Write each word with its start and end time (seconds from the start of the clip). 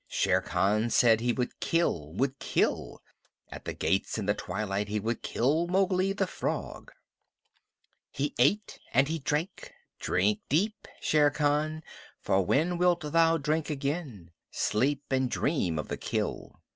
Shere 0.07 0.41
Khan 0.41 0.89
said 0.89 1.19
he 1.21 1.31
would 1.31 1.59
kill 1.59 2.11
would 2.13 2.39
kill! 2.39 3.03
At 3.51 3.65
the 3.65 3.73
gates 3.73 4.17
in 4.17 4.25
the 4.25 4.33
twilight 4.33 4.87
he 4.87 4.99
would 4.99 5.21
kill 5.21 5.67
Mowgli, 5.67 6.11
the 6.11 6.25
Frog! 6.25 6.91
He 8.09 8.33
ate 8.39 8.79
and 8.95 9.07
he 9.07 9.19
drank. 9.19 9.71
Drink 9.99 10.39
deep, 10.49 10.87
Shere 11.01 11.29
Khan, 11.29 11.83
for 12.19 12.43
when 12.43 12.79
wilt 12.79 13.01
thou 13.11 13.37
drink 13.37 13.69
again? 13.69 14.31
Sleep 14.49 15.03
and 15.11 15.29
dream 15.29 15.77
of 15.77 15.87
the 15.87 15.97
kill. 15.97 16.59